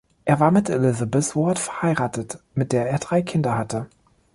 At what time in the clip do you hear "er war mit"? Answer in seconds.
0.25-0.67